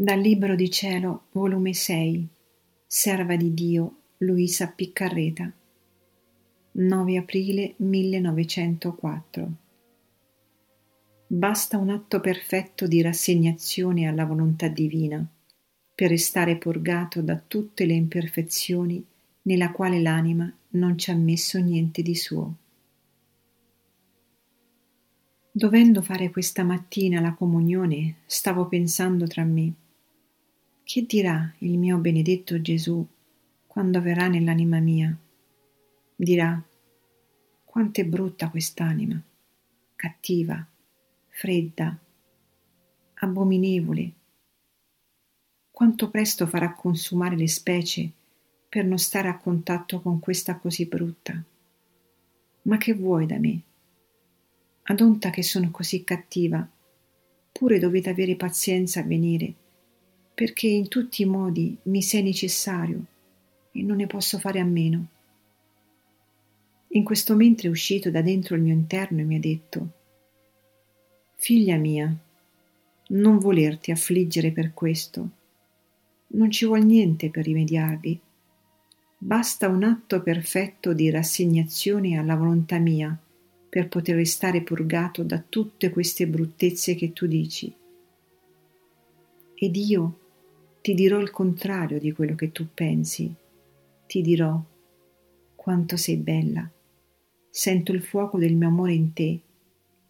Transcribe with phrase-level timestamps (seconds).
[0.00, 2.28] Dal Libro di Cielo, volume 6,
[2.86, 5.52] Serva di Dio, Luisa Piccarreta,
[6.70, 9.52] 9 aprile 1904.
[11.26, 15.26] Basta un atto perfetto di rassegnazione alla volontà divina
[15.96, 19.04] per restare purgato da tutte le imperfezioni
[19.42, 22.54] nella quale l'anima non ci ha messo niente di suo.
[25.50, 29.74] Dovendo fare questa mattina la comunione, stavo pensando tra me
[30.88, 33.06] che dirà il mio benedetto Gesù
[33.66, 35.14] quando verrà nell'anima mia?
[36.16, 36.66] Dirà,
[37.62, 39.22] quanto è brutta quest'anima,
[39.94, 40.66] cattiva,
[41.26, 41.94] fredda,
[43.16, 44.12] abominevole.
[45.70, 48.10] Quanto presto farà consumare le specie
[48.66, 51.44] per non stare a contatto con questa così brutta.
[52.62, 53.60] Ma che vuoi da me?
[54.84, 56.66] Adonta che sono così cattiva,
[57.52, 59.66] pure dovete avere pazienza a venire
[60.38, 63.04] perché in tutti i modi mi sei necessario
[63.72, 65.06] e non ne posso fare a meno.
[66.90, 69.88] In questo mentre è uscito da dentro il mio interno e mi ha detto
[71.34, 72.16] Figlia mia,
[73.08, 75.28] non volerti affliggere per questo.
[76.28, 78.20] Non ci vuol niente per rimediarvi.
[79.18, 83.18] Basta un atto perfetto di rassegnazione alla volontà mia
[83.68, 87.74] per poter restare purgato da tutte queste bruttezze che tu dici.
[89.60, 90.18] Ed io
[90.80, 93.34] ti dirò il contrario di quello che tu pensi.
[94.06, 94.62] Ti dirò
[95.54, 96.70] quanto sei bella.
[97.50, 99.40] Sento il fuoco del mio amore in te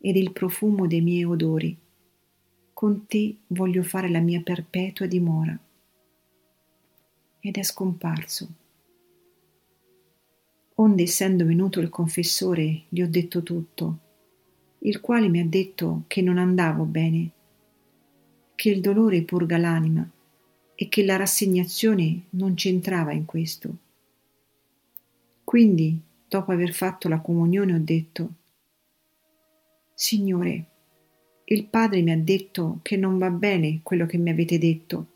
[0.00, 1.76] ed il profumo dei miei odori.
[2.72, 5.56] Con te voglio fare la mia perpetua dimora.
[7.40, 8.48] Ed è scomparso.
[10.76, 13.98] Onde essendo venuto il confessore gli ho detto tutto,
[14.80, 17.30] il quale mi ha detto che non andavo bene,
[18.56, 20.08] che il dolore purga l'anima
[20.74, 23.76] e che la rassegnazione non c'entrava in questo.
[25.44, 28.32] Quindi, dopo aver fatto la comunione, ho detto,
[29.94, 30.66] Signore,
[31.44, 35.06] il Padre mi ha detto che non va bene quello che mi avete detto.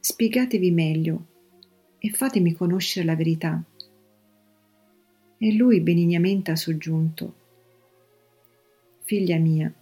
[0.00, 1.26] Spiegatevi meglio
[1.98, 3.62] e fatemi conoscere la verità.
[5.38, 7.34] E lui benignamente ha soggiunto,
[9.04, 9.72] Figlia mia,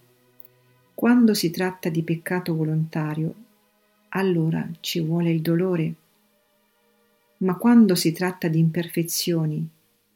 [0.93, 3.46] quando si tratta di peccato volontario,
[4.09, 5.93] allora ci vuole il dolore.
[7.39, 9.67] Ma quando si tratta di imperfezioni,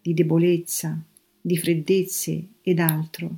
[0.01, 0.99] di debolezza,
[1.39, 3.29] di freddezze ed altro,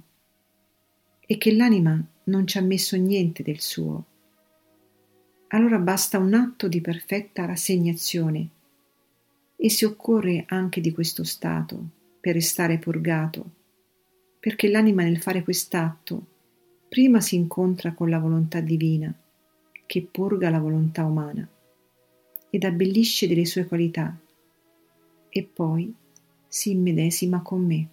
[1.26, 4.06] e che l'anima non ci ha messo niente del suo,
[5.50, 8.50] allora basta un atto di perfetta rassegnazione
[9.56, 13.52] e si occorre anche di questo stato per restare purgato,
[14.40, 16.28] perché l'anima nel fare quest'atto
[16.90, 19.14] prima si incontra con la volontà divina
[19.86, 21.48] che purga la volontà umana
[22.50, 24.18] ed abbellisce delle sue qualità
[25.30, 25.94] e poi
[26.48, 27.90] si immedesima con me.